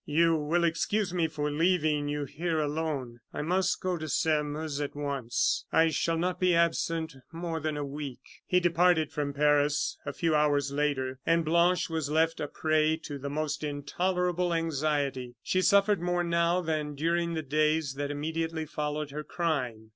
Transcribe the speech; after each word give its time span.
You 0.07 0.35
will 0.35 0.63
excuse 0.63 1.13
me 1.13 1.27
for 1.27 1.51
leaving 1.51 2.07
you 2.07 2.25
here 2.25 2.59
alone. 2.59 3.19
I 3.31 3.43
must 3.43 3.79
go 3.81 3.97
to 3.99 4.07
Sairmeuse 4.09 4.81
at 4.81 4.95
once. 4.95 5.65
I 5.71 5.89
shall 5.89 6.17
not 6.17 6.39
be 6.39 6.55
absent 6.55 7.13
more 7.31 7.59
than 7.59 7.77
a 7.77 7.85
week." 7.85 8.41
He 8.47 8.59
departed 8.59 9.11
from 9.11 9.31
Paris 9.35 9.99
a 10.03 10.11
few 10.11 10.33
hours 10.33 10.71
later, 10.71 11.19
and 11.23 11.45
Blanche 11.45 11.87
was 11.87 12.09
left 12.09 12.39
a 12.39 12.47
prey 12.47 12.97
to 13.03 13.19
the 13.19 13.29
most 13.29 13.63
intolerable 13.63 14.55
anxiety. 14.55 15.35
She 15.43 15.61
suffered 15.61 16.01
more 16.01 16.23
now 16.23 16.61
than 16.61 16.95
during 16.95 17.35
the 17.35 17.43
days 17.43 17.93
that 17.93 18.09
immediately 18.09 18.65
followed 18.65 19.11
her 19.11 19.23
crime. 19.23 19.89